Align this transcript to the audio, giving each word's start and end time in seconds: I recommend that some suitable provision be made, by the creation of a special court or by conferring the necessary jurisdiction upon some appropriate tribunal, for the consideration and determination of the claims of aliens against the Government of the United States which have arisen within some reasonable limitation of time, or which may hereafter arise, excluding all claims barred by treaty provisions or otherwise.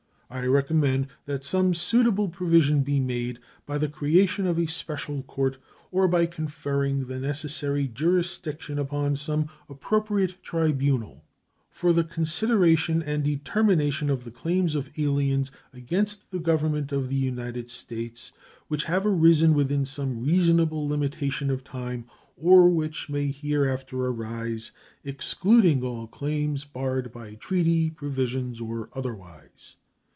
I 0.33 0.45
recommend 0.45 1.07
that 1.25 1.43
some 1.43 1.73
suitable 1.73 2.29
provision 2.29 2.83
be 2.83 3.01
made, 3.01 3.39
by 3.65 3.77
the 3.77 3.89
creation 3.89 4.45
of 4.47 4.57
a 4.57 4.65
special 4.65 5.23
court 5.23 5.57
or 5.91 6.07
by 6.07 6.25
conferring 6.25 7.07
the 7.07 7.19
necessary 7.19 7.85
jurisdiction 7.89 8.79
upon 8.79 9.17
some 9.17 9.49
appropriate 9.67 10.41
tribunal, 10.41 11.25
for 11.69 11.91
the 11.91 12.05
consideration 12.05 13.03
and 13.03 13.25
determination 13.25 14.09
of 14.09 14.23
the 14.23 14.31
claims 14.31 14.73
of 14.73 14.89
aliens 14.97 15.51
against 15.73 16.31
the 16.31 16.39
Government 16.39 16.93
of 16.93 17.09
the 17.09 17.15
United 17.17 17.69
States 17.69 18.31
which 18.69 18.85
have 18.85 19.05
arisen 19.05 19.53
within 19.53 19.83
some 19.83 20.23
reasonable 20.23 20.87
limitation 20.87 21.49
of 21.51 21.65
time, 21.65 22.05
or 22.37 22.69
which 22.69 23.09
may 23.09 23.27
hereafter 23.27 23.97
arise, 24.05 24.71
excluding 25.03 25.83
all 25.83 26.07
claims 26.07 26.63
barred 26.63 27.11
by 27.11 27.35
treaty 27.35 27.89
provisions 27.89 28.61
or 28.61 28.87
otherwise. 28.93 29.75